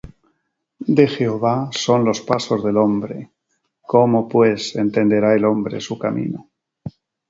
[0.97, 3.29] De Jehová son los pasos del hombre:
[3.81, 6.49] ¿Cómo pues entenderá el hombre su camino?